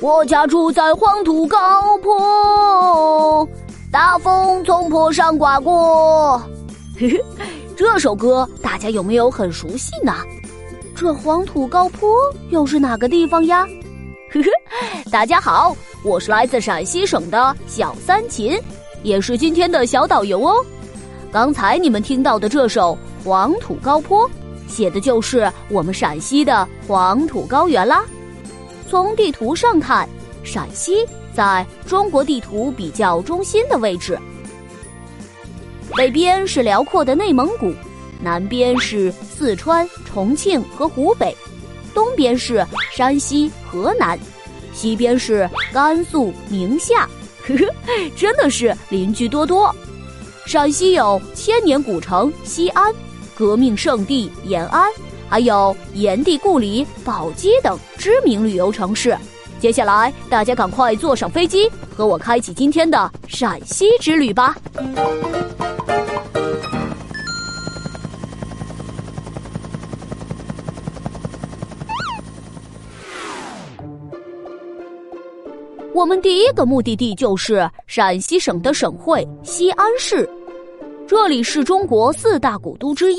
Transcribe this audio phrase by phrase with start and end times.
[0.00, 1.58] 我家住在黄土高
[1.98, 3.46] 坡，
[3.92, 6.42] 大风从坡上刮过。
[7.76, 10.14] 这首歌大家有没有很熟悉呢？
[10.96, 12.14] 这黄土高坡
[12.48, 13.66] 又是哪个地方呀？
[14.32, 18.58] 呵呵，大家好，我是来自陕西省的小三琴，
[19.02, 20.64] 也是今天的小导游哦。
[21.32, 24.28] 刚才你们听到的这首《黄土高坡》，
[24.66, 28.04] 写的就是我们陕西的黄土高原啦。
[28.88, 30.08] 从地图上看，
[30.42, 34.18] 陕西在中国地图比较中心的位置，
[35.96, 37.72] 北边是辽阔的内蒙古，
[38.20, 41.36] 南边是四川、重庆和湖北，
[41.94, 44.18] 东边是山西、河南，
[44.72, 47.08] 西边是甘肃、宁夏，
[47.46, 49.72] 呵呵，真的是邻居多多。
[50.50, 52.92] 陕西有千年古城西安，
[53.36, 54.90] 革命圣地延安。
[55.28, 59.16] 还有炎帝故里、宝鸡等知名旅游城市。
[59.60, 64.56] 接下来，大家赶快坐上飞机，和我开启今天的陕西之旅吧。
[75.92, 80.28] 我们第一个目的地就是陕西省的省会西安市，
[81.10, 83.18] 这里是中国四大古都之一。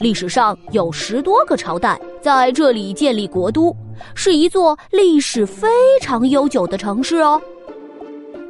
[0.00, 3.72] 历史上有十多个朝代在这里建立国都，
[4.16, 5.68] 是一座历史非
[6.00, 7.40] 常悠久的城市哦。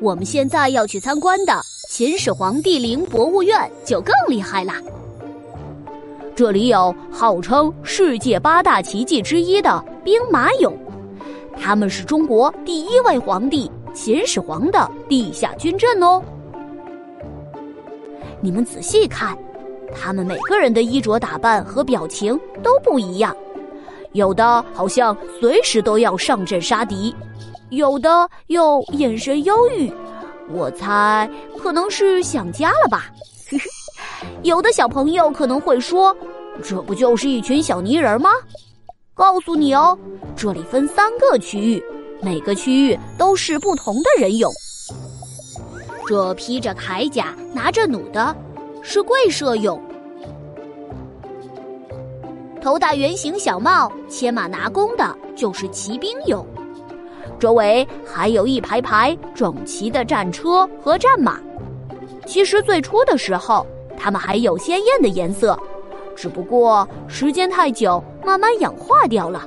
[0.00, 4.76] 我们现在要去参观的秦始皇帝陵博物院就更厉害啦。
[6.34, 10.72] 这里有号称世界八大奇迹之一的兵马俑，
[11.60, 16.22] 他们是中国第一位皇帝秦始皇的地下军阵哦。
[18.40, 19.36] 你们仔细看。
[19.92, 23.36] 他们每个人的衣着打扮和表情都不一样，
[24.12, 27.12] 有的好像随时都要上阵杀敌，
[27.70, 29.92] 有的又眼神忧郁，
[30.48, 33.10] 我猜可能是想家了吧。
[34.44, 36.16] 有的小朋友可能会说
[36.62, 38.30] ：“这不就是一群小泥人吗？”
[39.12, 39.98] 告诉你哦，
[40.36, 41.82] 这里分三个区域，
[42.22, 44.48] 每个区域都是不同的人俑。
[46.10, 48.34] 这披着铠甲、拿着弩的。
[48.82, 49.78] 是贵社俑，
[52.60, 56.44] 头戴圆形小帽、牵马拿弓的，就是骑兵俑。
[57.38, 61.38] 周围还有一排排整齐的战车和战马。
[62.26, 63.64] 其实最初的时候，
[63.96, 65.56] 它们还有鲜艳的颜色，
[66.16, 69.46] 只不过时间太久，慢慢氧化掉了。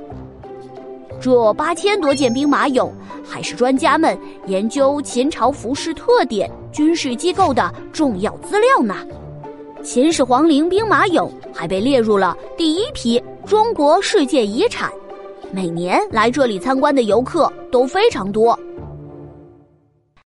[1.20, 2.90] 这八千多件兵马俑，
[3.24, 8.94] 还是专家们研究秦朝服饰特点、军事机构的重要资料呢。
[9.82, 14.90] 秦始皇陵兵马俑还被列入了第一批中国世界遗产，
[15.50, 18.58] 每年来这里参观的游客都非常多。